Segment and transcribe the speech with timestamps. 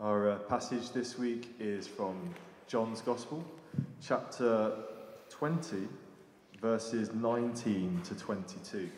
[0.00, 2.34] Our uh, passage this week is from
[2.66, 3.44] John's Gospel,
[4.00, 4.72] chapter
[5.28, 5.76] 20,
[6.58, 8.88] verses 19 to 22.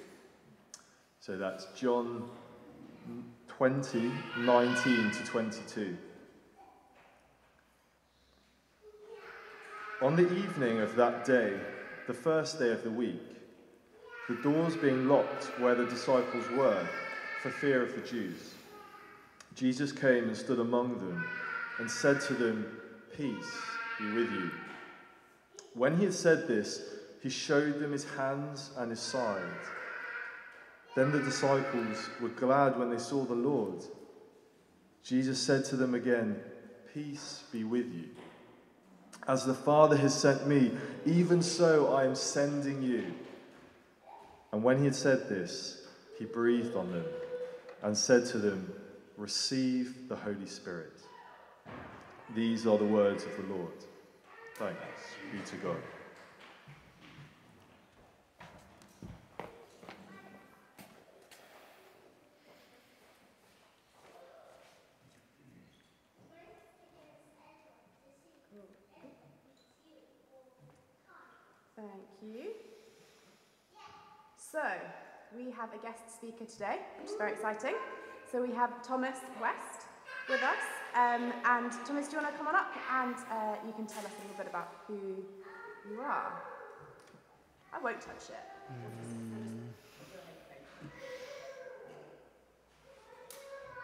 [1.19, 2.31] So that's John
[3.49, 5.97] 20, 19 to 22.
[10.03, 11.59] On the evening of that day,
[12.07, 13.21] the first day of the week,
[14.29, 16.87] the doors being locked where the disciples were
[17.43, 18.55] for fear of the Jews,
[19.55, 21.25] Jesus came and stood among them
[21.79, 22.79] and said to them,
[23.17, 23.61] Peace
[23.99, 24.51] be with you.
[25.75, 26.83] When he had said this,
[27.23, 29.43] he showed them his hands and his side.
[30.95, 33.83] Then the disciples were glad when they saw the Lord.
[35.05, 36.41] Jesus said to them again,
[36.93, 38.11] Peace be with you.
[39.27, 40.73] As the Father has sent me,
[41.07, 43.15] even so I am sending you.
[44.53, 45.87] And when he had said this,
[46.19, 47.05] he breathed on them
[47.83, 48.73] and said to them,
[49.17, 51.01] Receive the Holy Spirit.
[52.35, 53.73] These are the words of the Lord.
[54.57, 54.79] Thanks
[55.31, 55.77] be to God.
[71.77, 71.91] Thank
[72.23, 72.51] you.
[74.37, 74.61] So,
[75.37, 77.75] we have a guest speaker today, which is very exciting.
[78.33, 79.85] So, we have Thomas West
[80.27, 80.57] with us.
[80.95, 84.03] Um, and, Thomas, do you want to come on up and uh, you can tell
[84.07, 84.97] us a little bit about who
[85.87, 86.33] you are?
[87.75, 88.41] I won't touch it.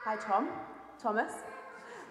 [0.04, 0.48] Hi, Tom.
[0.98, 1.32] Thomas.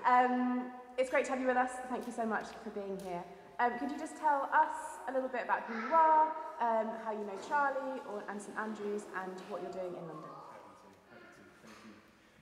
[0.05, 1.72] Um, it's great to have you with us.
[1.89, 3.23] Thank you so much for being here.
[3.59, 6.27] Um, could you just tell us a little bit about who you are,
[6.61, 10.36] um, how you know Charlie or, and St Andrews, and what you're doing in London?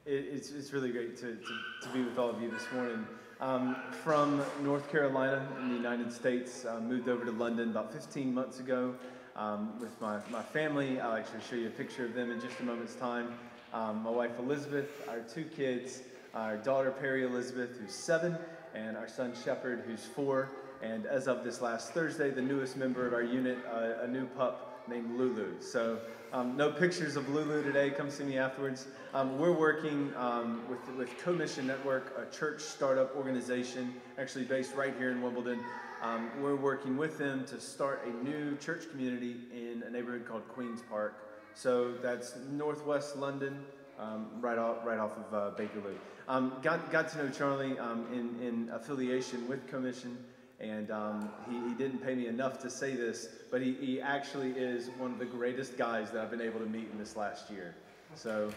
[0.05, 3.07] It, it's, it's really great to, to, to be with all of you this morning.
[3.41, 8.31] Um, from North Carolina in the United States, uh, moved over to London about 15
[8.31, 8.93] months ago
[9.35, 10.99] um, with my, my family.
[10.99, 13.33] I'll actually show you a picture of them in just a moment's time.
[13.73, 16.03] Um, my wife Elizabeth, our two kids,
[16.35, 18.37] our daughter Perry Elizabeth, who's seven,
[18.75, 20.51] and our son Shepard, who's four.
[20.81, 24.25] And as of this last Thursday, the newest member of our unit, uh, a new
[24.27, 25.61] pup named Lulu.
[25.61, 25.99] So
[26.33, 27.89] um, no pictures of Lulu today.
[27.89, 28.87] Come see me afterwards.
[29.13, 34.93] Um, we're working um, with, with Co-Mission Network, a church startup organization, actually based right
[34.97, 35.59] here in Wimbledon.
[36.01, 40.47] Um, we're working with them to start a new church community in a neighborhood called
[40.49, 41.29] Queen's Park.
[41.53, 43.63] So that's northwest London,
[43.97, 45.95] um, right off right off of uh, Bakerloo.
[46.27, 47.77] Um, got got to know Charlie
[48.11, 50.17] in in affiliation with Co-Mission,
[50.59, 54.51] and um, he, he didn't pay me enough to say this, but he, he actually
[54.51, 57.49] is one of the greatest guys that I've been able to meet in this last
[57.49, 57.75] year.
[58.15, 58.51] So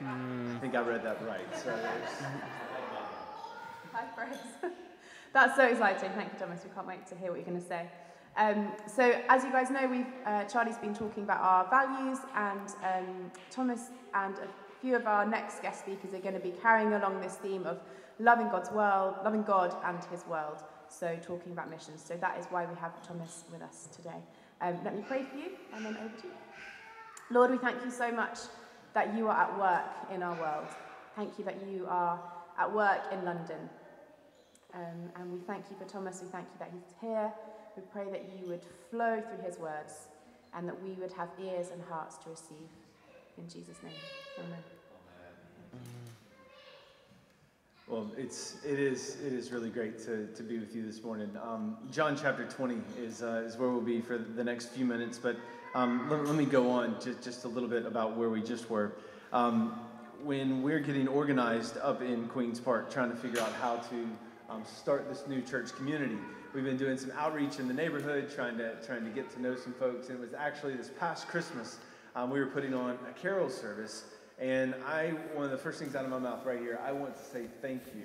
[0.00, 1.46] I think I read that right.
[1.56, 1.70] So
[3.92, 4.38] Hi, praise.
[5.32, 6.10] That's so exciting.
[6.12, 6.62] Thank you, Thomas.
[6.64, 7.88] We can't wait to hear what you're going to say.
[8.36, 12.68] Um, so, as you guys know, we've uh, Charlie's been talking about our values, and
[12.82, 14.48] um, Thomas and a
[14.80, 17.80] few of our next guest speakers are going to be carrying along this theme of
[18.18, 20.62] loving God's world, loving God and His world.
[20.92, 22.02] So, talking about missions.
[22.06, 24.20] So that is why we have Thomas with us today.
[24.60, 26.32] Um, let me pray for you, and then over to you.
[27.30, 28.38] Lord, we thank you so much
[28.94, 30.68] that you are at work in our world.
[31.16, 32.20] Thank you that you are
[32.58, 33.70] at work in London.
[34.74, 36.20] Um, and we thank you for Thomas.
[36.22, 37.32] We thank you that he's here.
[37.76, 40.08] We pray that you would flow through his words
[40.54, 42.68] and that we would have ears and hearts to receive.
[43.38, 43.92] In Jesus' name,
[44.38, 44.81] amen.
[47.88, 51.30] Well, it's it is it is really great to, to be with you this morning.
[51.42, 55.18] Um, John chapter twenty is uh, is where we'll be for the next few minutes,
[55.18, 55.36] but
[55.74, 58.70] um, let, let, me go on just, just a little bit about where we just
[58.70, 58.92] were.
[59.32, 59.80] Um,
[60.22, 64.08] when we're getting organized up in Queens Park, trying to figure out how to
[64.48, 66.18] um, start this new church community,
[66.54, 69.56] we've been doing some outreach in the neighborhood, trying to trying to get to know
[69.56, 70.08] some folks.
[70.08, 71.78] And it was actually this past Christmas
[72.14, 74.04] um, we were putting on a carol service
[74.38, 77.16] and I, one of the first things out of my mouth right here, I want
[77.16, 78.04] to say thank you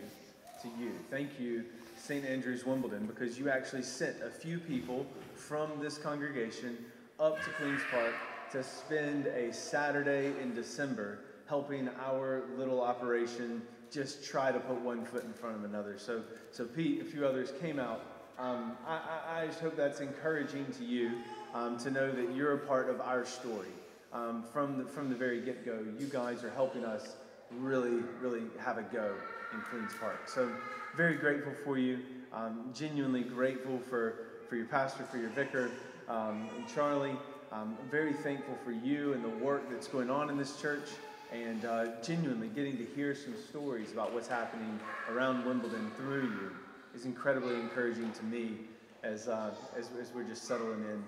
[0.61, 0.91] to you.
[1.09, 1.65] Thank you,
[1.97, 2.25] St.
[2.25, 6.77] Andrews Wimbledon, because you actually sent a few people from this congregation
[7.19, 8.13] up to Queen's Park
[8.51, 15.05] to spend a Saturday in December helping our little operation just try to put one
[15.05, 15.97] foot in front of another.
[15.97, 16.21] So,
[16.51, 18.03] so Pete, a few others came out.
[18.37, 21.11] Um, I, I, I, just hope that's encouraging to you
[21.55, 23.69] um, to know that you're a part of our story
[24.17, 25.85] um, from, the, from the very get go.
[25.99, 27.15] You guys are helping us
[27.51, 29.13] really, really have a go
[29.53, 30.27] in Queen's Park.
[30.27, 30.49] So,
[30.95, 31.99] very grateful for you.
[32.33, 35.71] Um, genuinely grateful for, for your pastor, for your vicar,
[36.09, 37.15] um, and Charlie.
[37.51, 40.89] Um, I'm very thankful for you and the work that's going on in this church.
[41.31, 44.79] and uh, genuinely getting to hear some stories about what's happening
[45.11, 46.51] around Wimbledon through you
[46.95, 48.59] is incredibly encouraging to me
[49.03, 51.03] as, uh, as, as, we're just settling in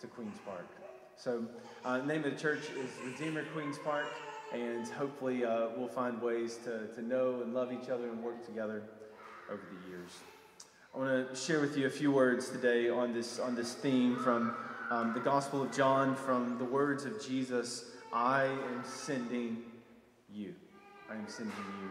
[0.00, 0.83] to Queen's Park.
[1.16, 1.44] So,
[1.84, 4.06] uh, the name of the church is Redeemer Queen's Park,
[4.52, 8.44] and hopefully uh, we'll find ways to, to know and love each other and work
[8.44, 8.82] together
[9.48, 10.10] over the years.
[10.94, 14.16] I want to share with you a few words today on this, on this theme
[14.16, 14.56] from
[14.90, 19.62] um, the Gospel of John, from the words of Jesus I am sending
[20.32, 20.54] you.
[21.10, 21.90] I am sending you.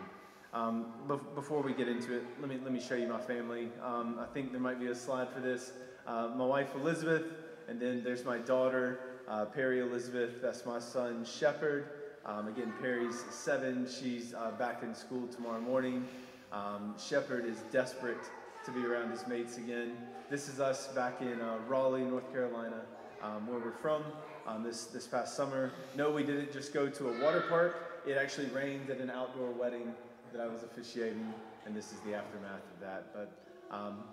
[0.58, 0.94] Um,
[1.34, 3.70] before we get into it, let me, let me show you my family.
[3.84, 5.72] Um, I think there might be a slide for this.
[6.06, 7.24] Uh, my wife Elizabeth,
[7.68, 10.42] and then there's my daughter uh, Perry Elizabeth.
[10.42, 11.88] That's my son Shepherd.
[12.26, 13.88] Um, again, Perry's seven.
[13.88, 16.06] She's uh, back in school tomorrow morning.
[16.52, 18.30] Um, Shepherd is desperate
[18.66, 19.98] to be around his mates again.
[20.30, 22.82] This is us back in uh, Raleigh, North Carolina,
[23.22, 24.04] um, where we're from
[24.48, 25.72] um, this, this past summer.
[25.98, 28.02] No, we didn't just go to a water park.
[28.08, 29.94] It actually rained at an outdoor wedding
[30.32, 31.34] that I was officiating,
[31.66, 33.14] and this is the aftermath of that.
[33.14, 33.32] But
[33.76, 34.04] um,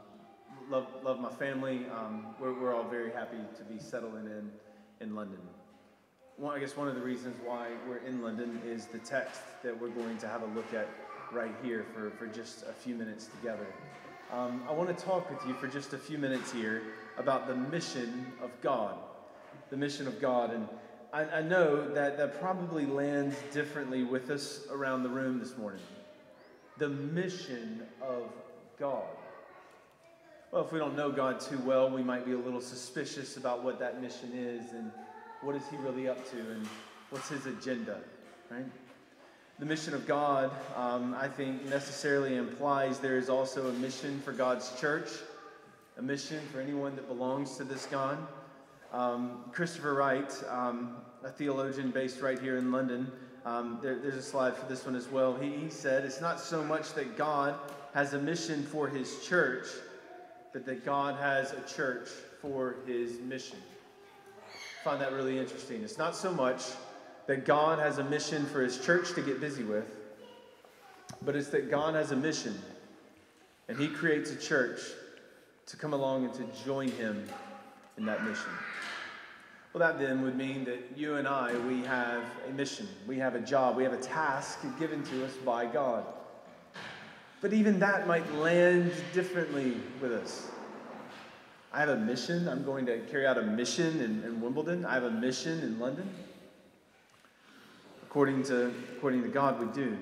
[0.69, 1.87] love, love my family.
[1.97, 4.51] Um, we're, we're all very happy to be settling in
[5.01, 5.41] in London.
[6.39, 9.79] Well, I guess one of the reasons why we're in London is the text that
[9.79, 10.89] we're going to have a look at
[11.33, 13.67] right here for, for just a few minutes together.
[14.33, 16.83] Um, I want to talk with you for just a few minutes here
[17.19, 18.97] about the mission of God.
[19.71, 20.53] The mission of God.
[20.55, 20.69] And
[21.13, 25.83] I, I know that that probably lands differently with us around the room this morning.
[26.79, 28.31] The mission of
[28.79, 29.05] God.
[30.53, 33.63] Well, if we don't know God too well, we might be a little suspicious about
[33.63, 34.91] what that mission is and
[35.43, 36.67] what is He really up to and
[37.11, 37.99] what's His agenda,
[38.51, 38.65] right?
[39.61, 44.33] The mission of God, um, I think, necessarily implies there is also a mission for
[44.33, 45.11] God's church,
[45.99, 48.19] a mission for anyone that belongs to this God.
[48.93, 53.13] Um, Christopher Wright, um, a theologian based right here in London,
[53.45, 55.33] um, there, there's a slide for this one as well.
[55.37, 57.55] He, he said, It's not so much that God
[57.95, 59.67] has a mission for his church,
[60.53, 62.09] but that God has a church
[62.41, 63.59] for his mission.
[64.49, 65.83] I find that really interesting.
[65.83, 66.63] It's not so much
[67.27, 69.97] that God has a mission for his church to get busy with,
[71.23, 72.59] but it's that God has a mission
[73.69, 74.81] and he creates a church
[75.67, 77.25] to come along and to join him
[77.97, 78.51] in that mission.
[79.73, 83.37] Well, that then would mean that you and I, we have a mission, we have
[83.37, 86.05] a job, we have a task given to us by God.
[87.41, 90.49] But even that might land differently with us.
[91.73, 92.49] I have a mission.
[92.49, 94.85] I'm going to carry out a mission in, in Wimbledon.
[94.85, 96.09] I have a mission in London.
[98.03, 99.97] According to, according to God, we do.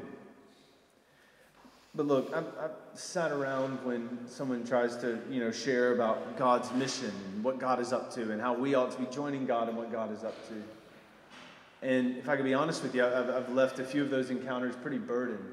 [1.94, 6.72] But look, I've, I've, sat around when someone tries to, you know, share about God's
[6.72, 9.68] mission and what God is up to and how we ought to be joining God
[9.68, 11.86] and what God is up to.
[11.86, 14.30] And if I could be honest with you, I've, I've left a few of those
[14.30, 15.52] encounters pretty burdened.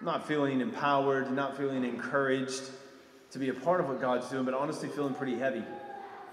[0.00, 2.70] Not feeling empowered, not feeling encouraged
[3.32, 5.64] to be a part of what God's doing, but honestly feeling pretty heavy.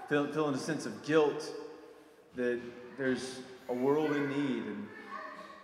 [0.08, 1.52] Feel, feeling a sense of guilt
[2.36, 2.60] that
[2.96, 4.86] there's a world in need and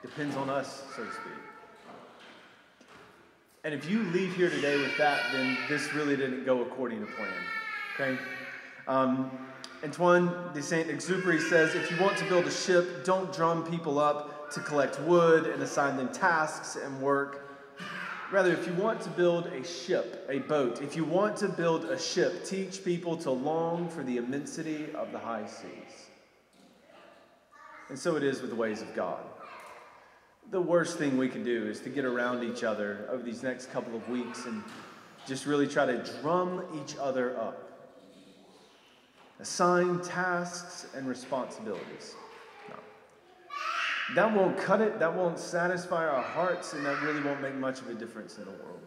[0.02, 1.32] depends on us, so to speak.
[3.64, 7.06] And if you leave here today with that, then this really didn't go according to
[7.12, 7.30] plan.
[7.94, 8.18] Okay?
[8.88, 9.30] Um,
[9.84, 14.00] Antoine de Saint Exupéry says if you want to build a ship, don't drum people
[14.00, 17.51] up to collect wood and assign them tasks and work.
[18.32, 21.84] Rather, if you want to build a ship, a boat, if you want to build
[21.84, 26.08] a ship, teach people to long for the immensity of the high seas.
[27.90, 29.22] And so it is with the ways of God
[30.52, 33.72] the worst thing we can do is to get around each other over these next
[33.72, 34.62] couple of weeks and
[35.26, 37.70] just really try to drum each other up.
[39.40, 42.14] Assign tasks and responsibilities.
[44.14, 47.80] That won't cut it, that won't satisfy our hearts, and that really won't make much
[47.80, 48.80] of a difference in the world.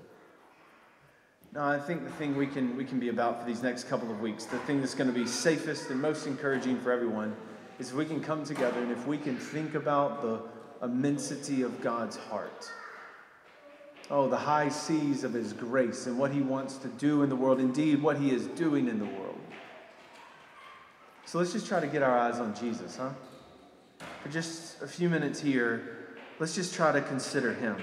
[1.54, 4.12] No, I think the thing we can, we can be about for these next couple
[4.12, 7.36] of weeks, the thing that's going to be safest and most encouraging for everyone,
[7.80, 10.42] is if we can come together and if we can think about the
[10.84, 12.70] immensity of God's heart.
[14.12, 17.36] Oh, the high seas of His grace and what He wants to do in the
[17.36, 19.40] world, indeed, what He is doing in the world.
[21.26, 23.10] So let's just try to get our eyes on Jesus, huh?
[24.26, 25.98] For just a few minutes here,
[26.40, 27.78] let's just try to consider Him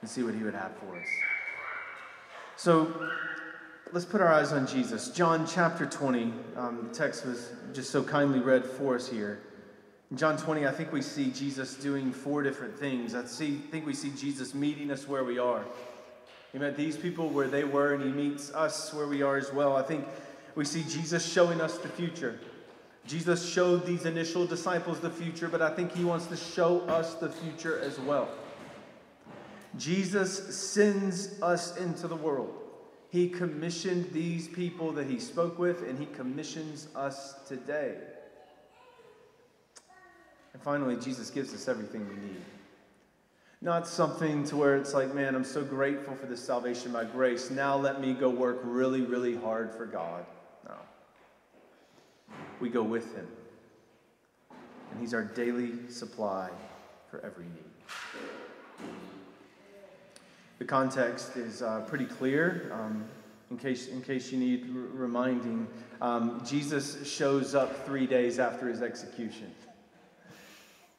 [0.00, 1.06] and see what He would have for us.
[2.56, 3.08] So
[3.92, 5.10] let's put our eyes on Jesus.
[5.10, 9.38] John chapter 20, um, the text was just so kindly read for us here.
[10.10, 13.14] In John 20, I think we see Jesus doing four different things.
[13.14, 15.64] I see, think we see Jesus meeting us where we are.
[16.50, 19.52] He met these people where they were, and he meets us where we are as
[19.52, 19.76] well.
[19.76, 20.04] I think
[20.56, 22.40] we see Jesus showing us the future.
[23.08, 27.14] Jesus showed these initial disciples the future, but I think he wants to show us
[27.14, 28.28] the future as well.
[29.78, 32.54] Jesus sends us into the world.
[33.08, 37.94] He commissioned these people that he spoke with, and he commissions us today.
[40.52, 42.42] And finally, Jesus gives us everything we need.
[43.62, 47.50] Not something to where it's like, man, I'm so grateful for this salvation by grace.
[47.50, 50.26] Now let me go work really, really hard for God.
[52.60, 53.26] We go with Him.
[54.90, 56.50] And He's our daily supply
[57.10, 58.88] for every need.
[60.58, 62.72] The context is uh, pretty clear.
[62.72, 63.04] Um,
[63.50, 65.66] in case, in case you need r- reminding,
[66.00, 69.52] um, Jesus shows up three days after his execution.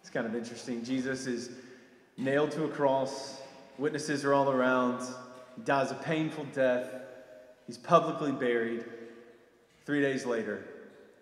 [0.02, 0.84] It's kind of interesting.
[0.84, 1.52] Jesus is
[2.18, 3.42] nailed to a cross,
[3.78, 5.02] witnesses are all around,
[5.56, 6.90] he dies a painful death,
[7.68, 8.86] he's publicly buried.
[9.86, 10.64] Three days later,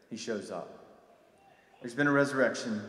[0.10, 0.78] he shows up.
[1.82, 2.82] There's been a resurrection.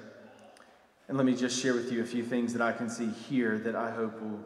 [1.08, 3.58] And let me just share with you a few things that I can see here
[3.58, 4.40] that I hope will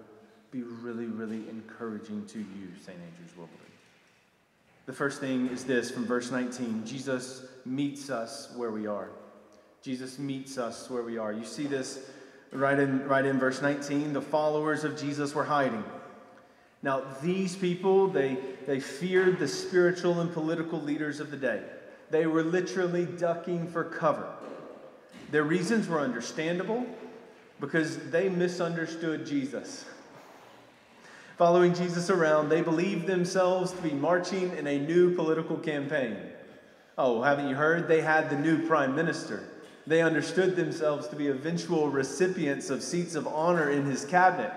[0.50, 2.96] be really, really encouraging to you, St.
[2.96, 3.58] Andrew's Woodbury.
[4.86, 9.10] The first thing is this from verse 19 Jesus meets us where we are.
[9.82, 11.32] Jesus meets us where we are.
[11.32, 12.10] You see this
[12.52, 14.12] right in, right in verse 19.
[14.12, 15.82] The followers of Jesus were hiding.
[16.82, 21.62] Now, these people, they, they feared the spiritual and political leaders of the day.
[22.12, 24.28] They were literally ducking for cover.
[25.31, 26.85] Their reasons were understandable
[27.59, 29.87] because they misunderstood Jesus.
[31.38, 36.19] Following Jesus around, they believed themselves to be marching in a new political campaign.
[36.99, 37.88] Oh, haven't you heard?
[37.88, 39.45] They had the new prime minister.
[39.87, 44.52] They understood themselves to be eventual recipients of seats of honor in his cabinet.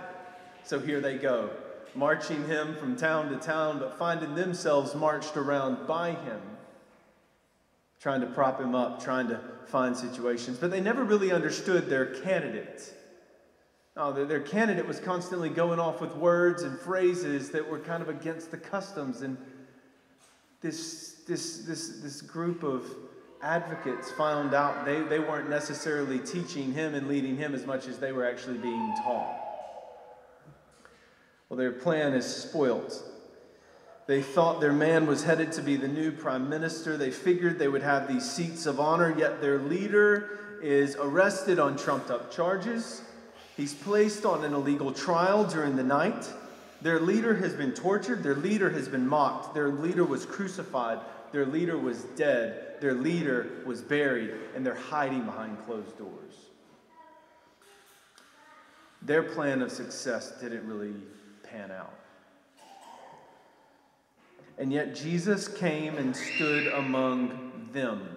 [0.66, 1.52] So here they go,
[1.96, 6.42] marching him from town to town, but finding themselves marched around by him,
[8.06, 10.60] trying to prop him up, trying to find situations.
[10.60, 12.94] But they never really understood their candidate.
[13.98, 18.04] Oh, their, their candidate was constantly going off with words and phrases that were kind
[18.04, 19.24] of against the customs.
[19.24, 19.36] And
[20.62, 22.86] this, this, this, this group of
[23.42, 27.98] advocates found out they, they weren't necessarily teaching him and leading him as much as
[27.98, 29.36] they were actually being taught.
[31.50, 33.04] Well, their plan is spoilt.
[34.08, 36.96] They thought their man was headed to be the new prime minister.
[36.96, 41.76] They figured they would have these seats of honor, yet their leader is arrested on
[41.76, 43.02] trumped up charges.
[43.58, 46.30] He's placed on an illegal trial during the night.
[46.82, 48.22] Their leader has been tortured.
[48.22, 49.56] Their leader has been mocked.
[49.56, 51.00] Their leader was crucified.
[51.32, 52.76] Their leader was dead.
[52.82, 54.32] Their leader was buried.
[54.56, 56.34] And they're hiding behind closed doors.
[59.02, 60.94] Their plan of success didn't really
[61.44, 61.94] pan out.
[64.58, 68.16] And yet Jesus came and stood among them.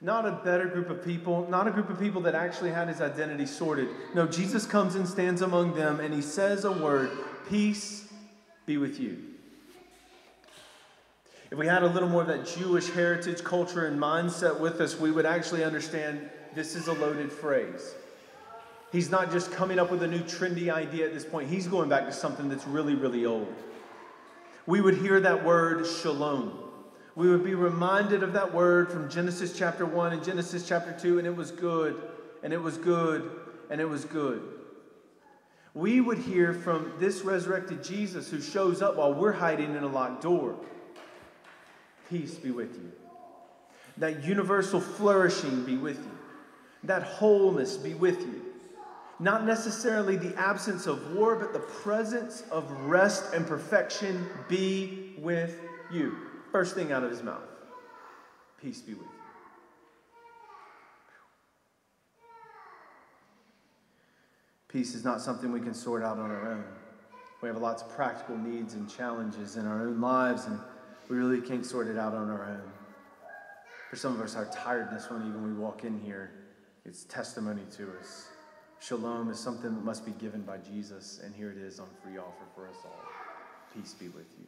[0.00, 3.02] Not a better group of people, not a group of people that actually had his
[3.02, 3.88] identity sorted.
[4.14, 7.10] No, Jesus comes and stands among them and he says a word
[7.48, 8.08] Peace
[8.64, 9.18] be with you.
[11.50, 14.98] If we had a little more of that Jewish heritage, culture, and mindset with us,
[14.98, 17.94] we would actually understand this is a loaded phrase.
[18.92, 21.88] He's not just coming up with a new trendy idea at this point, he's going
[21.88, 23.52] back to something that's really, really old.
[24.66, 26.58] We would hear that word shalom.
[27.14, 31.18] We would be reminded of that word from Genesis chapter 1 and Genesis chapter 2,
[31.18, 32.00] and it was good,
[32.42, 33.30] and it was good,
[33.68, 34.42] and it was good.
[35.74, 39.88] We would hear from this resurrected Jesus who shows up while we're hiding in a
[39.88, 40.56] locked door.
[42.08, 42.90] Peace be with you.
[43.96, 46.18] That universal flourishing be with you.
[46.84, 48.39] That wholeness be with you.
[49.20, 55.60] Not necessarily the absence of war, but the presence of rest and perfection be with
[55.92, 56.16] you.
[56.50, 57.42] First thing out of his mouth
[58.60, 59.08] Peace be with you.
[64.68, 66.64] Peace is not something we can sort out on our own.
[67.42, 70.58] We have lots of practical needs and challenges in our own lives, and
[71.10, 72.72] we really can't sort it out on our own.
[73.90, 76.30] For some of us, our tiredness when even we walk in here,
[76.86, 78.29] it's testimony to us.
[78.80, 82.16] Shalom is something that must be given by Jesus, and here it is on free
[82.16, 83.02] offer for us all.
[83.74, 84.46] Peace be with you.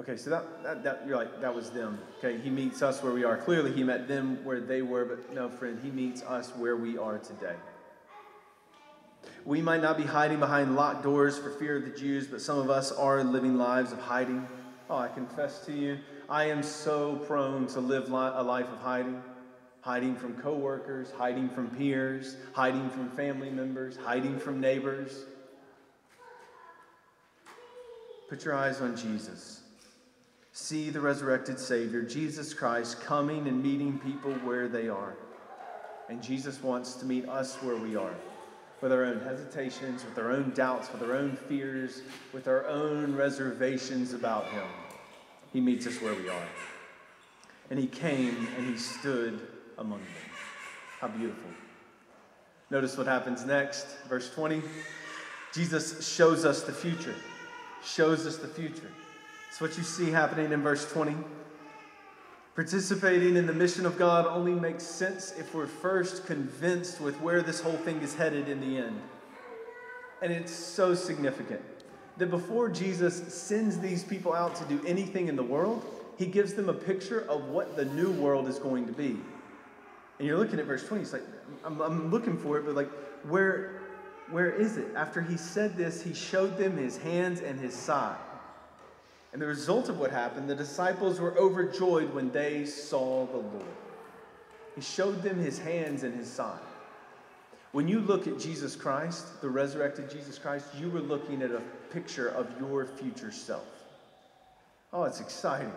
[0.00, 1.98] Okay, so that, that, that, you're like, that was them.
[2.18, 3.36] Okay, he meets us where we are.
[3.36, 6.96] Clearly, he met them where they were, but no, friend, he meets us where we
[6.96, 7.56] are today.
[9.44, 12.58] We might not be hiding behind locked doors for fear of the Jews, but some
[12.58, 14.48] of us are living lives of hiding.
[14.88, 18.78] Oh, I confess to you, I am so prone to live li- a life of
[18.78, 19.22] hiding.
[19.82, 25.24] Hiding from coworkers, hiding from peers, hiding from family members, hiding from neighbors.
[28.28, 29.60] Put your eyes on Jesus.
[30.52, 35.14] See the resurrected Savior, Jesus Christ, coming and meeting people where they are.
[36.08, 38.14] And Jesus wants to meet us where we are,
[38.80, 43.16] with our own hesitations, with our own doubts, with our own fears, with our own
[43.16, 44.66] reservations about Him.
[45.52, 46.48] He meets us where we are.
[47.70, 49.40] And He came and He stood
[49.78, 50.08] among them.
[51.00, 51.50] How beautiful.
[52.70, 54.62] Notice what happens next, verse 20.
[55.52, 57.14] Jesus shows us the future.
[57.84, 58.90] Shows us the future.
[59.50, 61.14] It's what you see happening in verse 20.
[62.54, 67.42] Participating in the mission of God only makes sense if we're first convinced with where
[67.42, 69.00] this whole thing is headed in the end.
[70.22, 71.60] And it's so significant
[72.18, 75.84] that before Jesus sends these people out to do anything in the world,
[76.18, 79.18] he gives them a picture of what the new world is going to be.
[80.18, 81.22] And you're looking at verse 20, it's like,
[81.64, 82.90] I'm, I'm looking for it, but like,
[83.24, 83.80] where,
[84.30, 84.88] where is it?
[84.94, 88.18] After he said this, he showed them his hands and his side.
[89.32, 93.64] And the result of what happened, the disciples were overjoyed when they saw the Lord.
[94.74, 96.60] He showed them his hands and his side.
[97.72, 101.62] When you look at Jesus Christ, the resurrected Jesus Christ, you were looking at a
[101.90, 103.66] picture of your future self.
[104.92, 105.72] Oh, it's exciting.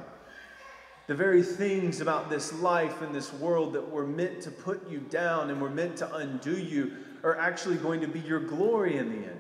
[1.07, 4.99] The very things about this life and this world that were meant to put you
[4.99, 6.93] down and were meant to undo you
[7.23, 9.39] are actually going to be your glory in the end.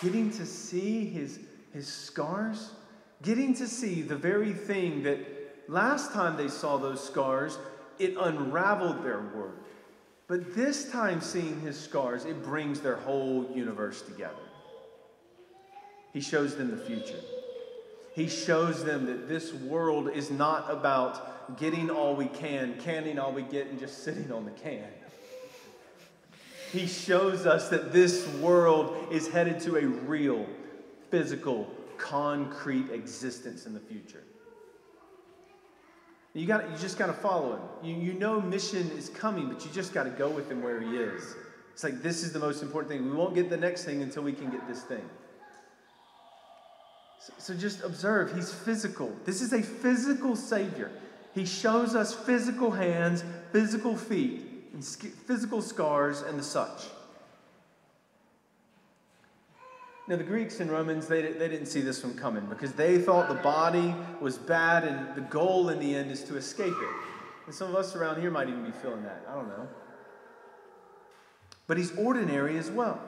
[0.00, 1.40] Getting to see his
[1.72, 2.70] his scars,
[3.22, 5.18] getting to see the very thing that
[5.68, 7.58] last time they saw those scars,
[7.98, 9.54] it unraveled their world.
[10.26, 14.34] But this time, seeing his scars, it brings their whole universe together.
[16.12, 17.20] He shows them the future.
[18.18, 23.30] He shows them that this world is not about getting all we can, canning all
[23.30, 24.88] we get, and just sitting on the can.
[26.72, 30.46] He shows us that this world is headed to a real,
[31.12, 34.24] physical, concrete existence in the future.
[36.34, 37.62] You, got, you just got to follow him.
[37.84, 40.80] You, you know mission is coming, but you just got to go with him where
[40.80, 41.36] he is.
[41.72, 43.08] It's like this is the most important thing.
[43.08, 45.08] We won't get the next thing until we can get this thing.
[47.38, 49.14] So, just observe, he's physical.
[49.24, 50.90] This is a physical Savior.
[51.34, 56.84] He shows us physical hands, physical feet, and physical scars, and the such.
[60.08, 63.28] Now, the Greeks and Romans, they, they didn't see this one coming because they thought
[63.28, 66.94] the body was bad and the goal in the end is to escape it.
[67.44, 69.22] And some of us around here might even be feeling that.
[69.28, 69.68] I don't know.
[71.66, 72.98] But he's ordinary as well.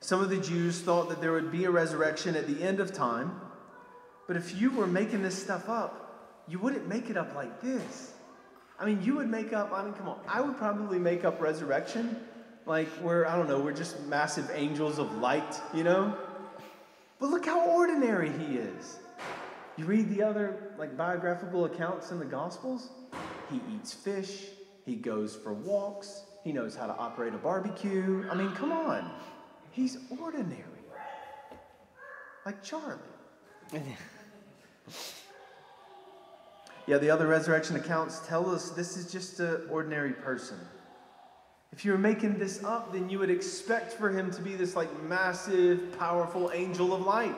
[0.00, 2.92] Some of the Jews thought that there would be a resurrection at the end of
[2.92, 3.40] time.
[4.26, 8.12] But if you were making this stuff up, you wouldn't make it up like this.
[8.78, 11.40] I mean, you would make up, I mean, come on, I would probably make up
[11.40, 12.16] resurrection
[12.64, 16.16] like we're, I don't know, we're just massive angels of light, you know?
[17.18, 18.98] But look how ordinary he is.
[19.76, 22.90] You read the other like biographical accounts in the Gospels,
[23.50, 24.46] he eats fish,
[24.86, 28.24] he goes for walks, he knows how to operate a barbecue.
[28.30, 29.10] I mean, come on.
[29.70, 30.64] He's ordinary.
[32.44, 32.98] Like Charlie.
[36.86, 40.58] yeah, the other resurrection accounts tell us this is just an ordinary person.
[41.72, 44.74] If you were making this up, then you would expect for him to be this
[44.74, 47.36] like massive, powerful angel of light.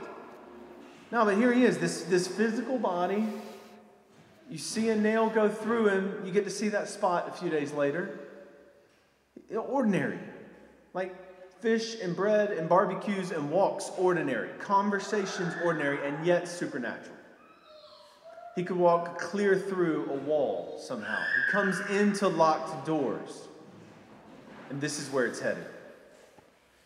[1.11, 3.29] No, but here he is, this, this physical body.
[4.51, 7.51] You see a nail go through him, you get to see that spot a few
[7.51, 8.19] days later.
[9.55, 10.19] Ordinary.
[10.95, 11.15] Like
[11.63, 14.51] fish and bread and barbecues and walks, ordinary.
[14.59, 17.17] Conversations, ordinary, and yet supernatural.
[18.57, 21.19] He could walk clear through a wall somehow.
[21.47, 23.49] He comes into locked doors.
[24.69, 25.65] And this is where it's headed.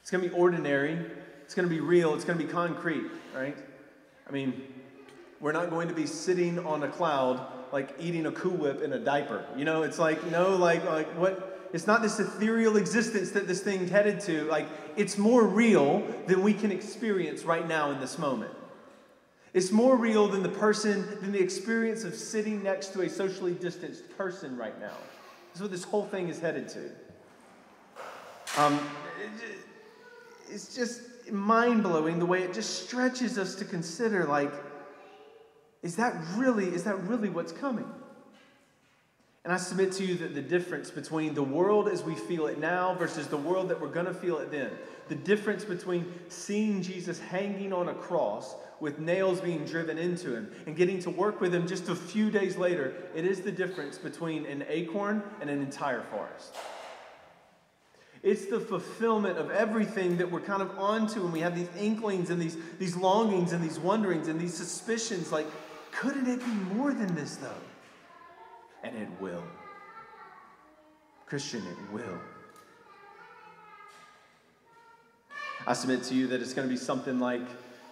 [0.03, 1.01] It's going to be ordinary,
[1.43, 3.57] it's going to be real, it's going to be concrete, right?
[4.29, 4.63] I mean,
[5.41, 8.93] we're not going to be sitting on a cloud like eating a Cool Whip in
[8.93, 9.45] a diaper.
[9.57, 11.56] You know, it's like, no, like, like what?
[11.73, 14.45] It's not this ethereal existence that this thing's headed to.
[14.45, 18.53] Like, it's more real than we can experience right now in this moment.
[19.53, 23.55] It's more real than the person, than the experience of sitting next to a socially
[23.55, 24.97] distanced person right now.
[25.49, 26.91] That's what this whole thing is headed to.
[28.59, 28.79] Um,
[30.51, 31.03] it's just
[31.33, 34.53] mind blowing the way it just stretches us to consider like,
[35.83, 37.91] is that really, is that really what's coming?
[39.47, 42.59] And I submit to you that the difference between the world as we feel it
[42.59, 44.73] now versus the world that we're going to feel it then,
[45.07, 50.51] the difference between seeing Jesus hanging on a cross with nails being driven into him
[50.67, 53.99] and getting to work with him just a few days later, it is the difference
[53.99, 56.57] between an acorn and an entire forest.
[58.25, 62.31] It's the fulfillment of everything that we're kind of onto, and we have these inklings
[62.31, 65.47] and these, these longings and these wonderings and these suspicions like,
[65.93, 67.55] couldn't it be more than this, though?
[68.87, 69.43] And it will.
[71.27, 72.21] Christian, it will.
[75.67, 77.43] I submit to you that it's going to be something like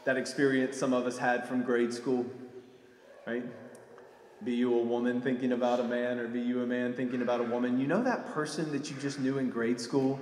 [0.05, 2.25] that experience some of us had from grade school,
[3.27, 3.43] right?
[4.45, 7.41] Be you a woman thinking about a man, or be you a man thinking about
[7.41, 7.81] a woman.
[7.81, 10.21] You know that person that you just knew in grade school,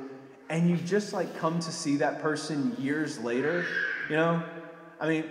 [0.49, 3.67] and you just like come to see that person years later?
[4.09, 4.43] You know?
[4.99, 5.25] I mean,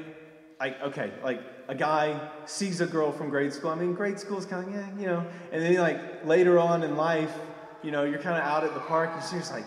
[0.60, 3.70] like, okay, like a guy sees a girl from grade school.
[3.70, 6.84] I mean, grade school is kind of, yeah, you know, and then like later on
[6.84, 7.34] in life,
[7.82, 9.66] you know, you're kind of out at the park, and you're like,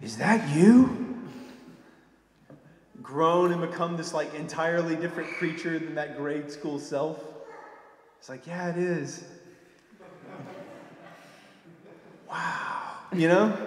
[0.00, 1.10] is that you?
[3.02, 7.22] grown and become this like entirely different creature than that grade school self?
[8.18, 9.24] It's like, yeah, it is.
[12.30, 12.92] wow.
[13.12, 13.58] You know?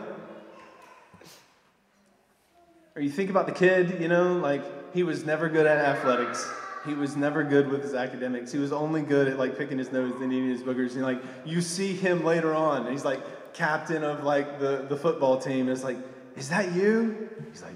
[2.96, 6.50] Or you think about the kid, you know, like he was never good at athletics.
[6.86, 8.52] He was never good with his academics.
[8.52, 10.94] He was only good at like picking his nose and eating his boogers.
[10.94, 14.98] And like you see him later on, and he's like captain of like the, the
[14.98, 15.62] football team.
[15.62, 15.98] And it's like,
[16.36, 17.30] is that you?
[17.52, 17.76] He's like,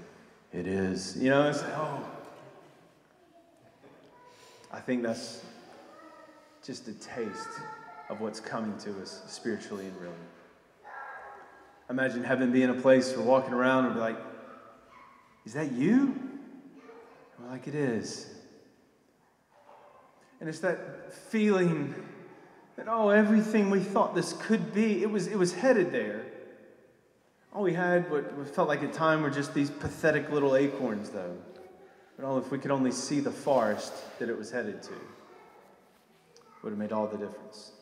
[0.52, 1.16] it is.
[1.16, 2.06] You know, it's like, oh.
[4.72, 5.42] I think that's
[6.64, 7.48] just a taste
[8.08, 10.14] of what's coming to us spiritually and really.
[11.88, 14.16] Imagine heaven being a place we're walking around and be like,
[15.44, 16.14] is that you?
[17.40, 18.29] we're like, it is.
[20.40, 21.94] And it's that feeling
[22.76, 26.24] that, oh, everything we thought this could be, it was, it was headed there.
[27.52, 31.36] All we had, what felt like at time, were just these pathetic little acorns, though.
[32.16, 34.92] But oh, if we could only see the forest that it was headed to,
[36.62, 37.72] would have made all the difference.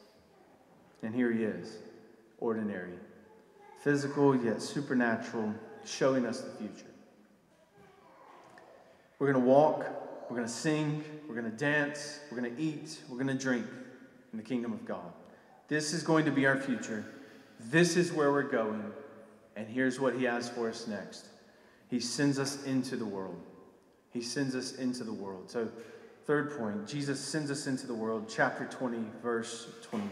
[1.03, 1.77] And here he is,
[2.39, 2.95] ordinary,
[3.83, 6.91] physical yet supernatural, showing us the future.
[9.19, 9.87] We're going to walk,
[10.29, 13.43] we're going to sing, we're going to dance, we're going to eat, we're going to
[13.43, 13.67] drink
[14.33, 15.13] in the kingdom of God.
[15.69, 17.05] This is going to be our future.
[17.61, 18.83] This is where we're going.
[19.57, 21.29] And here's what he has for us next
[21.91, 23.41] He sends us into the world.
[24.13, 25.51] He sends us into the world.
[25.51, 25.69] So,
[26.27, 30.11] third point Jesus sends us into the world, chapter 20, verse 21.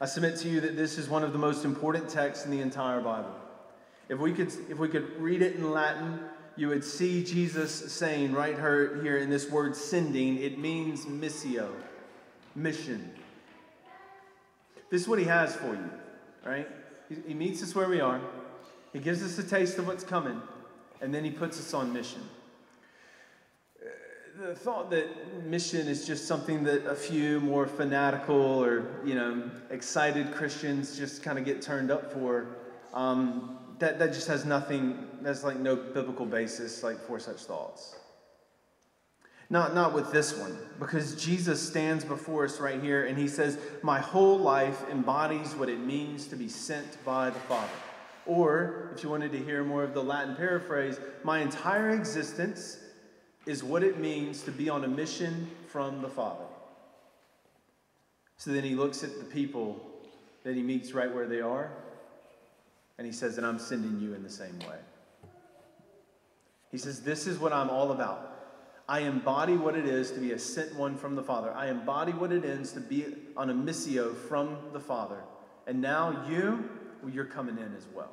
[0.00, 2.60] I submit to you that this is one of the most important texts in the
[2.60, 3.34] entire Bible.
[4.08, 6.20] If we could, if we could read it in Latin,
[6.56, 11.70] you would see Jesus saying right here in this word sending, it means missio,
[12.54, 13.12] mission.
[14.90, 15.90] This is what he has for you,
[16.44, 16.68] right?
[17.26, 18.20] He, meets us where we are,
[18.92, 20.40] He gives us a taste of what's coming,
[21.00, 22.22] and then He puts us on mission.
[24.38, 29.50] The thought that mission is just something that a few more fanatical or, you know,
[29.70, 32.46] excited Christians just kind of get turned up for,
[32.92, 37.96] um, that, that just has nothing, that's like no biblical basis like for such thoughts.
[39.48, 43.58] Not, not with this one, because Jesus stands before us right here and he says,
[43.82, 47.70] My whole life embodies what it means to be sent by the Father.
[48.26, 52.78] Or, if you wanted to hear more of the Latin paraphrase, my entire existence
[53.46, 56.44] is what it means to be on a mission from the Father.
[58.36, 59.80] So then he looks at the people
[60.42, 61.70] that he meets right where they are,
[62.98, 64.78] and he says, And I'm sending you in the same way.
[66.70, 68.32] He says, This is what I'm all about.
[68.88, 71.52] I embody what it is to be a sent one from the Father.
[71.52, 73.06] I embody what it is to be
[73.36, 75.18] on a missio from the Father.
[75.66, 76.68] And now you,
[77.02, 78.12] well, you're coming in as well.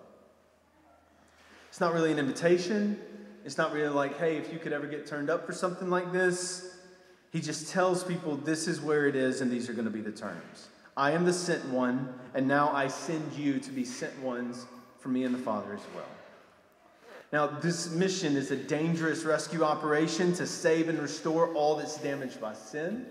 [1.69, 2.99] It's not really an invitation.
[3.45, 6.11] It's not really like, hey, if you could ever get turned up for something like
[6.11, 6.77] this.
[7.31, 10.01] He just tells people this is where it is and these are going to be
[10.01, 10.69] the terms.
[10.95, 14.65] I am the sent one, and now I send you to be sent ones
[14.99, 16.05] for me and the Father as well.
[17.31, 22.39] Now, this mission is a dangerous rescue operation to save and restore all that's damaged
[22.39, 23.07] by sin.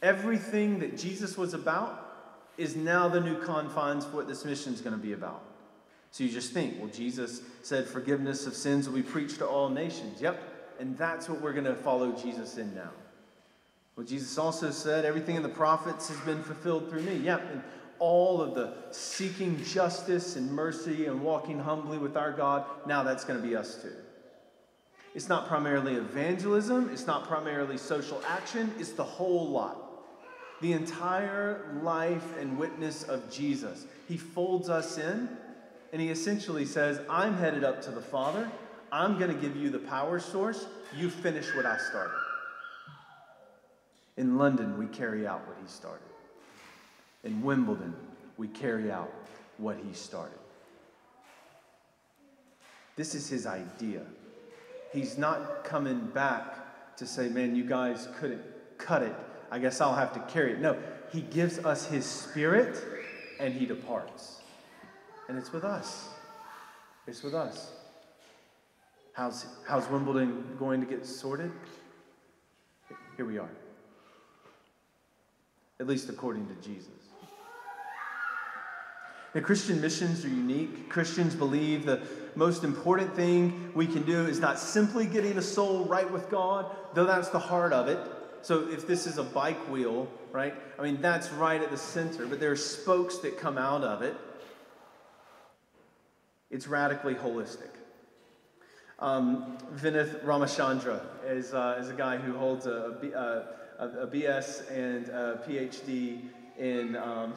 [0.00, 2.08] Everything that Jesus was about
[2.56, 5.42] is now the new confines for what this mission is going to be about.
[6.12, 9.68] So you just think, well, Jesus said forgiveness of sins will be preached to all
[9.68, 10.20] nations.
[10.20, 10.40] Yep.
[10.80, 12.90] And that's what we're going to follow Jesus in now.
[13.96, 17.16] Well, Jesus also said everything in the prophets has been fulfilled through me.
[17.16, 17.48] Yep.
[17.52, 17.62] And
[17.98, 23.24] all of the seeking justice and mercy and walking humbly with our God, now that's
[23.24, 23.92] going to be us too.
[25.14, 29.78] It's not primarily evangelism, it's not primarily social action, it's the whole lot.
[30.62, 33.86] The entire life and witness of Jesus.
[34.08, 35.28] He folds us in
[35.92, 38.50] and he essentially says, I'm headed up to the Father.
[38.90, 40.66] I'm going to give you the power source.
[40.96, 42.21] You finish what I started.
[44.16, 46.12] In London, we carry out what he started
[47.24, 47.94] in Wimbledon,
[48.36, 49.12] we carry out
[49.58, 50.38] what he started.
[52.96, 54.02] This is his idea.
[54.92, 58.42] He's not coming back to say, man, you guys couldn't
[58.76, 59.14] cut it.
[59.50, 60.60] I guess I'll have to carry it.
[60.60, 60.76] No,
[61.10, 62.82] he gives us his spirit
[63.40, 64.40] and he departs.
[65.28, 66.08] And it's with us.
[67.06, 67.72] It's with us.
[69.14, 71.52] How's, how's Wimbledon going to get sorted?
[73.16, 73.48] Here we are.
[75.82, 76.92] At least according to Jesus.
[79.34, 80.88] Now, Christian missions are unique.
[80.88, 82.02] Christians believe the
[82.36, 86.70] most important thing we can do is not simply getting a soul right with God,
[86.94, 87.98] though that's the heart of it.
[88.42, 90.54] So, if this is a bike wheel, right?
[90.78, 94.02] I mean, that's right at the center, but there are spokes that come out of
[94.02, 94.14] it.
[96.48, 97.70] It's radically holistic.
[99.00, 104.70] Um, Vinoth Ramachandra is, uh, is a guy who holds a, a, a, a BS
[104.70, 106.20] and a PhD
[106.58, 107.34] in um,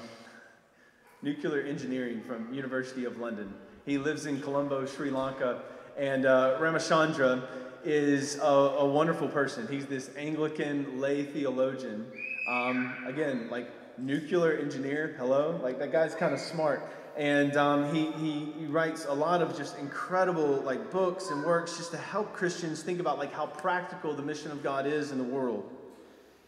[1.21, 3.53] nuclear engineering from University of London.
[3.85, 5.61] He lives in Colombo, Sri Lanka,
[5.97, 7.47] and uh, Ramachandra
[7.83, 9.67] is a, a, wonderful person.
[9.67, 12.05] He's this Anglican lay theologian.
[12.49, 15.59] Um, again, like nuclear engineer, hello?
[15.63, 16.83] Like that guy's kind of smart
[17.17, 21.77] and um, he, he, he, writes a lot of just incredible like books and works
[21.77, 25.17] just to help christians think about like how practical the mission of god is in
[25.17, 25.74] the world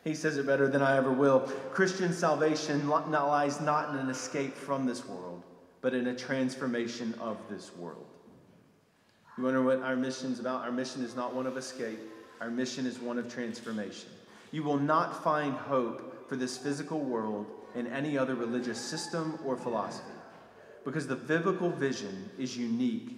[0.04, 1.42] he says it better than i ever will.
[1.72, 5.44] Christian salvation lies not in an escape from this world
[5.82, 8.06] but in a transformation of this world.
[9.38, 10.64] You wonder what our mission is about?
[10.64, 12.00] Our mission is not one of escape.
[12.42, 14.10] Our mission is one of transformation.
[14.52, 19.56] You will not find hope for this physical world in any other religious system or
[19.56, 20.12] philosophy
[20.84, 23.16] because the biblical vision is unique.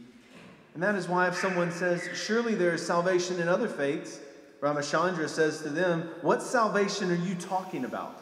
[0.74, 4.20] And that is why if someone says, Surely there is salvation in other faiths,
[4.62, 8.22] Ramachandra says to them, What salvation are you talking about?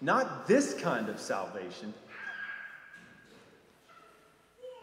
[0.00, 1.94] Not this kind of salvation.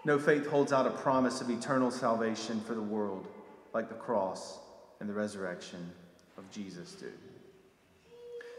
[0.06, 3.28] No faith holds out a promise of eternal salvation for the world
[3.74, 4.60] like the cross
[5.00, 5.92] and the resurrection
[6.38, 7.12] of Jesus do.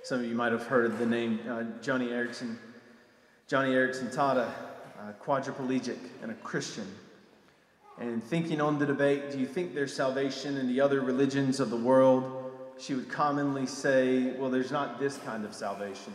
[0.05, 2.57] Some of you might have heard the name uh, Joni Eareckson.
[3.49, 4.51] Joni Eareckson Tada
[4.99, 6.87] a quadriplegic and a Christian.
[8.01, 11.71] And thinking on the debate, do you think there's salvation in the other religions of
[11.71, 12.53] the world?
[12.79, 16.15] She would commonly say, well, there's not this kind of salvation.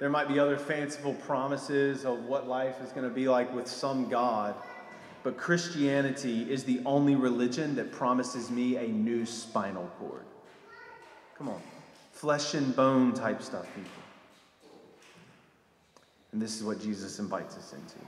[0.00, 3.66] There might be other fanciful promises of what life is going to be like with
[3.66, 4.54] some God,
[5.22, 10.22] but Christianity is the only religion that promises me a new spinal cord.
[11.36, 11.60] Come on.
[12.12, 13.90] Flesh and bone type stuff, people.
[16.32, 17.98] And this is what Jesus invites us into.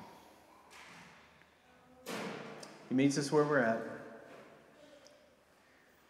[2.90, 3.80] He meets us where we're at.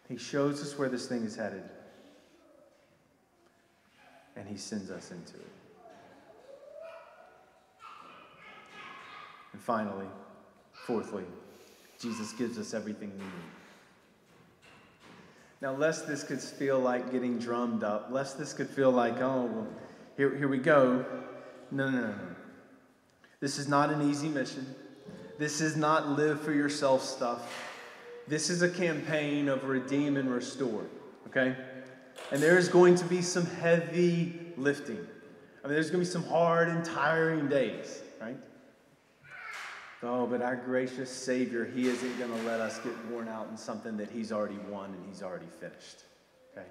[0.09, 1.63] He shows us where this thing is headed.
[4.35, 5.51] And he sends us into it.
[9.53, 10.07] And finally,
[10.73, 11.23] fourthly,
[11.99, 13.51] Jesus gives us everything we need.
[15.61, 19.45] Now, lest this could feel like getting drummed up, lest this could feel like, oh,
[19.45, 19.67] well,
[20.17, 21.05] here, here we go.
[21.69, 22.15] No, no, no.
[23.39, 24.75] This is not an easy mission.
[25.41, 27.51] This is not live for yourself stuff.
[28.27, 30.85] This is a campaign of redeem and restore,
[31.25, 31.55] okay?
[32.31, 34.99] And there is going to be some heavy lifting.
[35.63, 38.37] I mean, there's going to be some hard and tiring days, right?
[40.03, 43.57] Oh, but our gracious Savior, He isn't going to let us get worn out in
[43.57, 46.03] something that He's already won and He's already finished,
[46.55, 46.67] okay?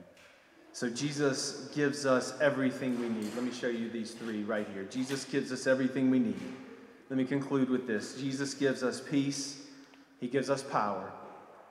[0.73, 3.35] So Jesus gives us everything we need.
[3.35, 4.85] Let me show you these three right here.
[4.85, 6.41] Jesus gives us everything we need.
[7.11, 9.61] Let me conclude with this Jesus gives us peace,
[10.21, 11.13] He gives us power,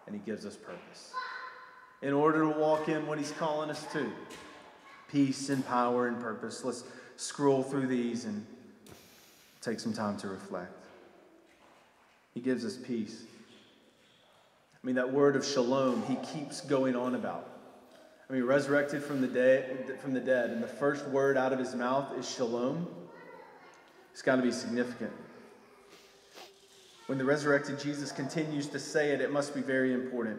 [0.05, 1.13] and He gives us purpose.
[2.01, 4.11] In order to walk in what He's calling us to
[5.09, 6.63] peace and power and purpose.
[6.63, 6.83] Let's
[7.15, 8.45] scroll through these and
[9.61, 10.85] take some time to reflect.
[12.33, 13.23] He gives us peace.
[14.81, 17.49] I mean, that word of shalom, He keeps going on about.
[18.29, 21.57] I mean, resurrected from the, dead, from the dead, and the first word out of
[21.57, 22.87] his mouth is shalom.
[24.11, 25.11] It's got to be significant.
[27.09, 30.37] When the resurrected Jesus continues to say it, it must be very important.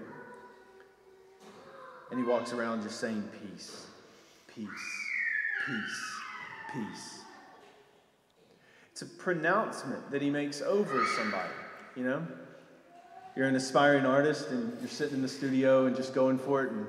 [2.12, 3.88] And he walks around just saying, Peace,
[4.46, 4.68] peace,
[5.66, 6.14] peace,
[6.72, 7.18] peace.
[8.92, 11.50] It's a pronouncement that he makes over somebody,
[11.96, 12.24] you know?
[13.34, 16.70] You're an aspiring artist and you're sitting in the studio and just going for it
[16.70, 16.86] and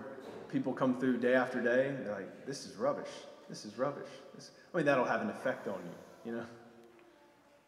[0.51, 3.09] people come through day after day, they're like, this is rubbish.
[3.49, 4.09] This is rubbish.
[4.35, 6.45] This, I mean, that'll have an effect on you, you know?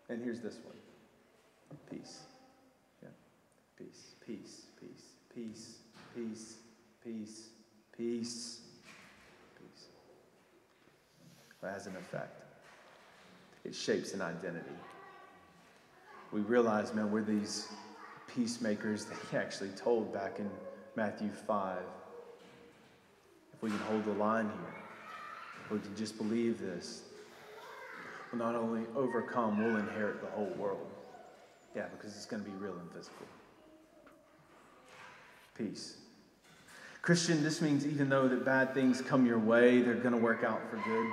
[0.10, 0.76] And here's this one
[1.90, 2.20] peace.
[3.02, 3.10] Yeah.
[3.78, 5.78] Peace, peace, peace, peace,
[6.16, 6.56] peace,
[7.04, 7.50] peace,
[7.98, 8.62] peace,
[9.58, 9.86] peace.
[11.62, 12.42] That has an effect.
[13.64, 14.76] It shapes an identity.
[16.32, 17.68] We realize, man, we're these
[18.28, 20.50] peacemakers that he actually told back in
[20.96, 21.78] Matthew 5.
[23.54, 24.74] If we can hold the line here,
[25.64, 27.04] if we can just believe this,
[28.32, 30.93] we'll not only overcome, we'll inherit the whole world.
[31.76, 33.26] Yeah, because it's going to be real and physical.
[35.58, 35.98] Peace.
[37.02, 40.44] Christian, this means even though that bad things come your way, they're going to work
[40.44, 41.08] out for good.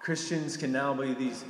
[0.00, 1.44] Christians can now be these,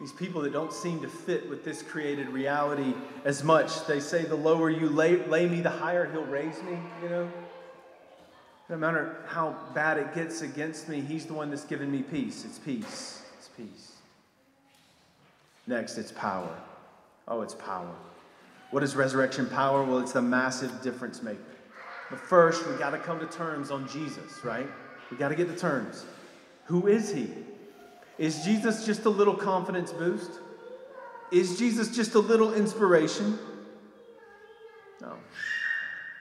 [0.00, 3.86] these people that don't seem to fit with this created reality as much.
[3.86, 7.30] They say, the lower you lay, lay me, the higher he'll raise me, you know?
[8.68, 12.44] No matter how bad it gets against me, he's the one that's given me peace.
[12.44, 13.22] It's peace.
[13.36, 13.92] It's peace.
[15.66, 16.56] Next, it's power.
[17.30, 17.94] Oh, it's power.
[18.72, 19.84] What is resurrection power?
[19.84, 21.38] Well, it's the massive difference maker.
[22.10, 24.66] But first, we got to come to terms on Jesus, right?
[25.10, 26.04] We got to get to terms.
[26.64, 27.30] Who is he?
[28.18, 30.32] Is Jesus just a little confidence boost?
[31.30, 33.38] Is Jesus just a little inspiration?
[35.00, 35.14] No.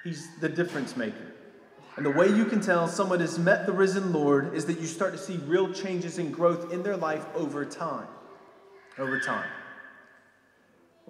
[0.04, 1.34] He's the difference maker.
[1.98, 4.86] And the way you can tell someone has met the risen Lord is that you
[4.86, 8.08] start to see real changes and growth in their life over time.
[8.98, 9.50] Over time.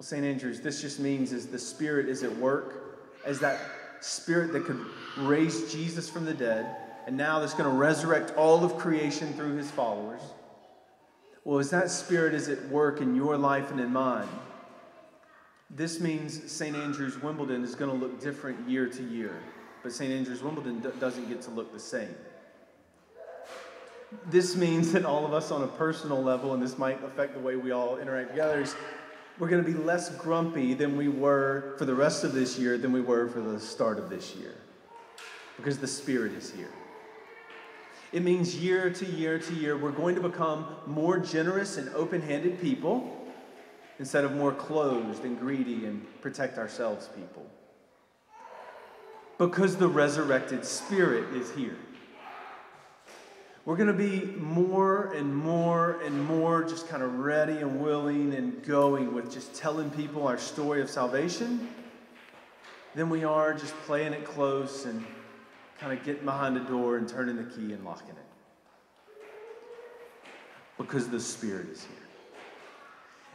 [0.00, 0.24] Well, St.
[0.24, 3.60] Andrews, this just means is the Spirit is at work, as that
[4.00, 4.80] Spirit that could
[5.18, 6.74] raise Jesus from the dead,
[7.06, 10.22] and now that's going to resurrect all of creation through his followers.
[11.44, 14.26] Well, as that Spirit is at work in your life and in mine,
[15.68, 16.74] this means St.
[16.74, 19.36] Andrews Wimbledon is going to look different year to year,
[19.82, 20.10] but St.
[20.10, 22.14] Andrews Wimbledon doesn't get to look the same.
[24.30, 27.40] This means that all of us on a personal level, and this might affect the
[27.40, 28.74] way we all interact together, is
[29.40, 32.76] we're going to be less grumpy than we were for the rest of this year
[32.76, 34.54] than we were for the start of this year
[35.56, 36.70] because the Spirit is here.
[38.12, 42.20] It means year to year to year, we're going to become more generous and open
[42.20, 43.16] handed people
[43.98, 47.46] instead of more closed and greedy and protect ourselves people.
[49.38, 51.76] Because the resurrected Spirit is here.
[53.66, 58.34] We're going to be more and more and more just kind of ready and willing
[58.34, 61.68] and going with just telling people our story of salvation
[62.94, 65.04] than we are just playing it close and
[65.78, 68.16] kind of getting behind the door and turning the key and locking it.
[70.78, 71.96] Because the Spirit is here.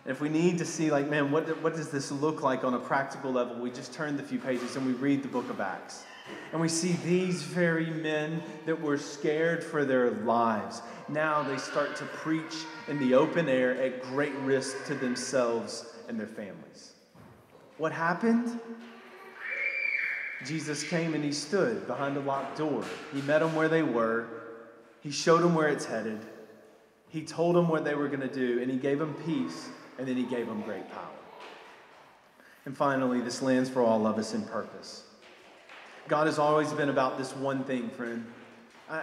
[0.05, 2.73] And if we need to see, like, man, what, what does this look like on
[2.73, 5.61] a practical level, we just turn the few pages and we read the book of
[5.61, 6.03] Acts.
[6.51, 10.81] And we see these very men that were scared for their lives.
[11.09, 16.19] Now they start to preach in the open air at great risk to themselves and
[16.19, 16.93] their families.
[17.77, 18.59] What happened?
[20.45, 22.83] Jesus came and he stood behind a locked door.
[23.13, 24.27] He met them where they were,
[25.01, 26.19] he showed them where it's headed,
[27.09, 30.07] he told them what they were going to do, and he gave them peace, and
[30.07, 31.09] then he gave them great power.
[32.65, 35.04] And finally, this lands for all of us in purpose.
[36.07, 38.25] God has always been about this one thing, friend.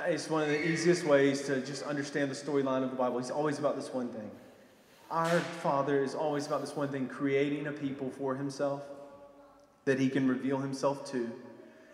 [0.06, 3.18] It's one of the easiest ways to just understand the storyline of the Bible.
[3.18, 4.30] He's always about this one thing.
[5.10, 8.82] Our Father is always about this one thing creating a people for Himself
[9.84, 11.28] that He can reveal Himself to,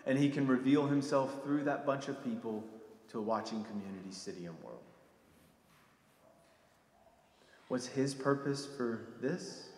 [0.05, 2.63] and He can reveal Himself through that bunch of people
[3.09, 4.83] to a watching community, city, and world.
[7.69, 9.69] What's His purpose for this?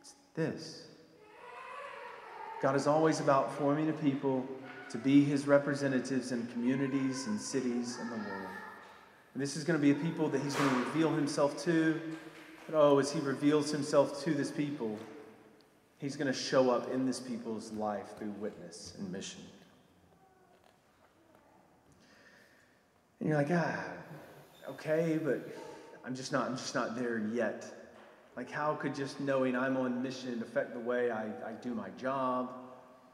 [0.00, 0.82] It's this
[2.60, 4.46] God is always about forming a people
[4.90, 8.48] to be his representatives in communities and cities and the world.
[9.32, 11.98] And this is going to be a people that he's going to reveal himself to.
[12.66, 14.98] But oh, as he reveals himself to this people,
[15.98, 19.40] he's going to show up in this people's life through witness and mission.
[23.20, 23.84] And you're like, ah,
[24.68, 25.48] okay, but
[26.04, 27.64] I'm just not, I'm just not there yet.
[28.36, 31.90] Like, how could just knowing I'm on mission affect the way I, I do my
[31.98, 32.50] job?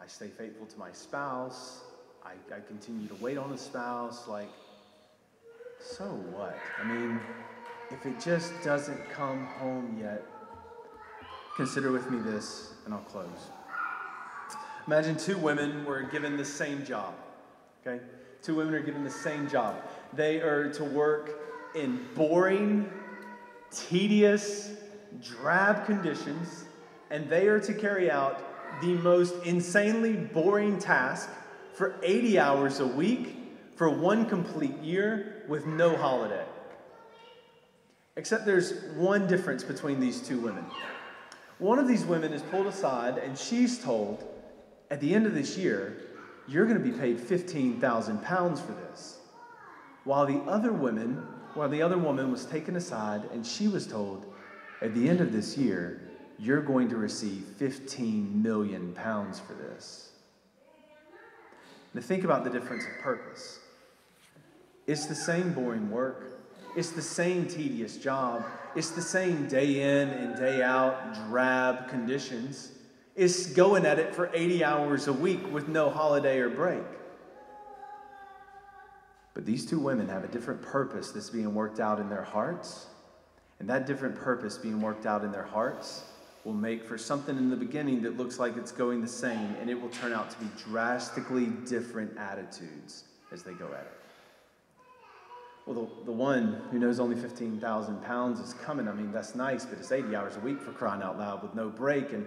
[0.00, 1.81] I stay faithful to my spouse.
[2.24, 4.29] I, I continue to wait on a spouse.
[4.29, 4.50] Like,
[5.81, 6.59] so what?
[6.81, 7.20] I mean,
[7.90, 10.22] if it just doesn't come home yet,
[11.57, 13.50] consider with me this, and I'll close.
[14.87, 17.14] Imagine two women were given the same job.
[17.85, 18.02] Okay?
[18.42, 19.76] Two women are given the same job.
[20.12, 21.41] They are to work
[21.74, 22.88] in boring,
[23.70, 24.70] tedious,
[25.22, 26.64] drab conditions,
[27.11, 31.28] and they are to carry out the most insanely boring task
[31.74, 33.36] for 80 hours a week
[33.76, 36.44] for one complete year with no holiday.
[38.16, 40.64] Except there's one difference between these two women.
[41.59, 44.24] One of these women is pulled aside and she's told,
[44.90, 45.96] at the end of this year,
[46.48, 49.18] you're going to be paid 15,000 pounds for this.
[50.04, 54.32] While the other woman, while the other woman was taken aside and she was told,
[54.83, 56.01] at the end of this year,
[56.39, 60.11] you're going to receive 15 million pounds for this.
[61.95, 63.59] Now, think about the difference of purpose.
[64.87, 66.41] It's the same boring work,
[66.77, 72.72] it's the same tedious job, it's the same day in and day out drab conditions.
[73.16, 76.85] It's going at it for 80 hours a week with no holiday or break.
[79.33, 82.89] But these two women have a different purpose that's being worked out in their hearts.
[83.59, 86.04] And that different purpose being worked out in their hearts
[86.44, 89.68] will make for something in the beginning that looks like it's going the same, and
[89.68, 94.00] it will turn out to be drastically different attitudes as they go at it.
[95.66, 98.86] Well, the, the one who knows only 15,000 pounds is coming.
[98.86, 101.57] I mean, that's nice, but it's 80 hours a week for crying out loud with
[101.57, 102.12] no break.
[102.12, 102.24] And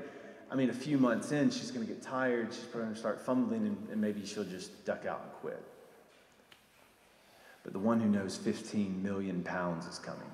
[0.51, 2.49] I mean, a few months in, she's going to get tired.
[2.53, 5.63] She's going to start fumbling, and, and maybe she'll just duck out and quit.
[7.63, 10.32] But the one who knows 15 million pounds is coming,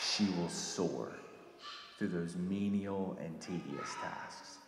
[0.00, 1.12] she will soar
[1.98, 4.58] through those menial and tedious tasks.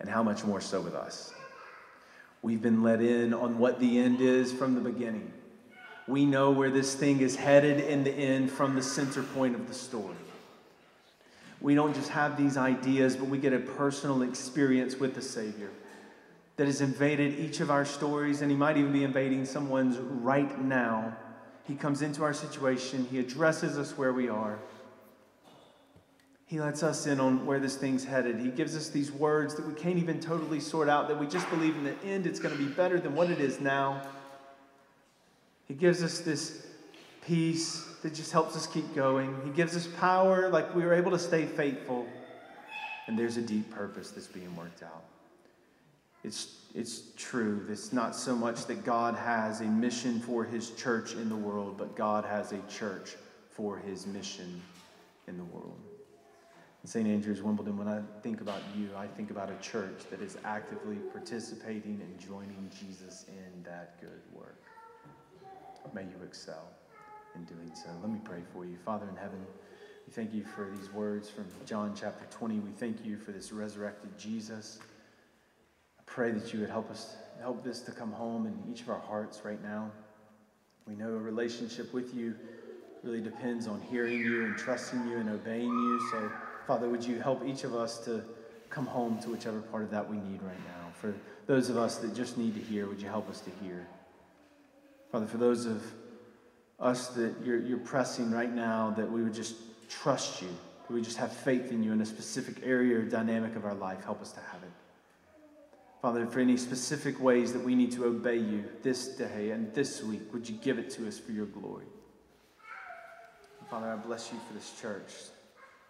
[0.00, 1.32] And how much more so with us?
[2.42, 5.32] We've been let in on what the end is from the beginning.
[6.08, 9.68] We know where this thing is headed in the end from the center point of
[9.68, 10.16] the story.
[11.60, 15.70] We don't just have these ideas, but we get a personal experience with the Savior
[16.56, 20.60] that has invaded each of our stories, and He might even be invading someone's right
[20.60, 21.16] now.
[21.66, 24.58] He comes into our situation, He addresses us where we are.
[26.46, 28.38] He lets us in on where this thing's headed.
[28.38, 31.48] He gives us these words that we can't even totally sort out, that we just
[31.48, 34.02] believe in the end it's going to be better than what it is now.
[35.66, 36.66] He gives us this
[37.24, 39.34] peace that just helps us keep going.
[39.44, 42.06] He gives us power, like we were able to stay faithful.
[43.06, 45.04] And there's a deep purpose that's being worked out.
[46.24, 47.66] It's, it's true.
[47.68, 51.76] It's not so much that God has a mission for his church in the world,
[51.76, 53.16] but God has a church
[53.50, 54.62] for his mission
[55.26, 55.78] in the world.
[56.84, 57.06] St.
[57.06, 60.96] Andrews, Wimbledon, when I think about you, I think about a church that is actively
[61.12, 64.60] participating and joining Jesus in that good work.
[65.94, 66.70] May you excel
[67.36, 67.88] in doing so.
[68.00, 68.76] Let me pray for you.
[68.84, 69.46] Father in heaven,
[70.06, 72.58] we thank you for these words from John chapter 20.
[72.58, 74.80] We thank you for this resurrected Jesus.
[76.12, 78.98] Pray that you would help us help this to come home in each of our
[78.98, 79.90] hearts right now.
[80.86, 82.34] We know a relationship with you
[83.02, 86.00] really depends on hearing you and trusting you and obeying you.
[86.10, 86.30] So
[86.66, 88.22] Father, would you help each of us to
[88.68, 90.92] come home to whichever part of that we need right now?
[91.00, 91.14] For
[91.46, 93.86] those of us that just need to hear, would you help us to hear?
[95.10, 95.82] Father, for those of
[96.78, 99.54] us that you're, you're pressing right now, that we would just
[99.88, 100.48] trust you,
[100.86, 103.74] that we just have faith in you in a specific area or dynamic of our
[103.74, 104.81] life, help us to have it.
[106.02, 110.02] Father, for any specific ways that we need to obey you this day and this
[110.02, 111.86] week, would you give it to us for your glory?
[113.70, 115.12] Father, I bless you for this church.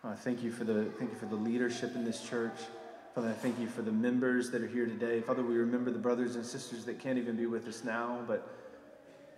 [0.05, 2.59] Uh, thank you for the thank you for the leadership in this church.
[3.15, 5.23] Father, I thank you for the members that are here today.
[5.23, 8.47] Father, we remember the brothers and sisters that can't even be with us now, but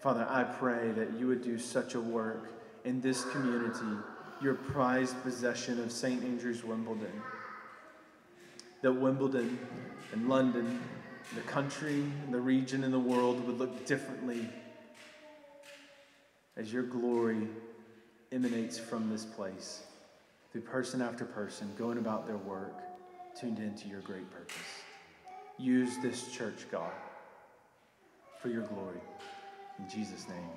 [0.01, 2.51] Father, I pray that you would do such a work
[2.85, 3.97] in this community,
[4.43, 6.25] your prized possession of St.
[6.25, 7.23] Andrews Wimbledon.
[8.85, 9.59] That Wimbledon
[10.13, 10.79] and London,
[11.35, 14.47] the country, and the region, and the world would look differently
[16.59, 17.49] as your glory
[18.31, 19.85] emanates from this place
[20.53, 22.79] through person after person, going about their work,
[23.41, 24.55] tuned into your great purpose.
[25.57, 26.93] Use this church, God,
[28.43, 29.01] for your glory.
[29.79, 30.51] In Jesus' name,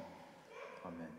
[0.85, 1.16] amen.